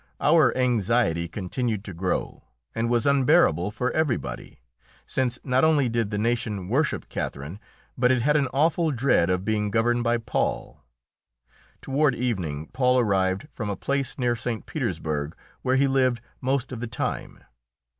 Our 0.19 0.51
anxiety 0.57 1.27
continued 1.27 1.83
to 1.83 1.93
grow, 1.93 2.41
and 2.73 2.89
was 2.89 3.05
unbearable 3.05 3.69
for 3.69 3.91
everybody, 3.91 4.59
since 5.05 5.37
not 5.43 5.63
only 5.63 5.89
did 5.89 6.09
the 6.09 6.17
nation 6.17 6.67
worship 6.69 7.07
Catherine, 7.07 7.59
but 7.95 8.11
it 8.11 8.23
had 8.23 8.35
an 8.35 8.47
awful 8.51 8.89
dread 8.89 9.29
of 9.29 9.45
being 9.45 9.69
governed 9.69 10.03
by 10.03 10.17
Paul. 10.17 10.81
Toward 11.83 12.15
evening 12.15 12.69
Paul 12.73 12.97
arrived 12.97 13.47
from 13.51 13.69
a 13.69 13.75
place 13.75 14.17
near 14.17 14.35
St. 14.35 14.65
Petersburg, 14.65 15.35
where 15.61 15.75
he 15.75 15.85
lived 15.87 16.19
most 16.41 16.71
of 16.71 16.79
the 16.79 16.87
time. 16.87 17.43